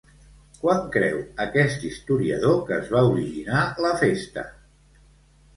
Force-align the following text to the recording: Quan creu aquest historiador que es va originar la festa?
Quan 0.61 0.79
creu 0.95 1.19
aquest 1.45 1.85
historiador 1.89 2.57
que 2.71 2.75
es 2.79 2.89
va 2.97 3.05
originar 3.13 3.63
la 3.87 3.93
festa? 4.05 4.49